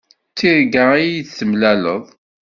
Di 0.27 0.31
tirga 0.37 0.83
ad 0.97 1.03
yi-d-temlaleḍ. 1.09 2.03